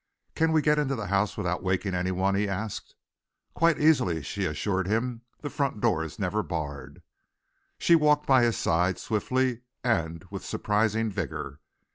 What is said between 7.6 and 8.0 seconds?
She